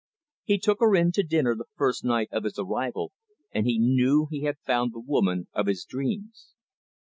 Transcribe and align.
He 0.45 0.57
took 0.57 0.79
her 0.79 0.95
in 0.95 1.11
to 1.11 1.21
dinner 1.21 1.53
the 1.55 1.65
first 1.75 2.03
night 2.03 2.27
of 2.31 2.43
his 2.43 2.57
arrival, 2.57 3.11
and 3.51 3.67
he 3.67 3.77
knew 3.77 4.25
he 4.31 4.41
had 4.45 4.57
found 4.65 4.93
the 4.95 4.99
woman 4.99 5.47
of 5.53 5.67
his 5.67 5.85
dreams. 5.85 6.55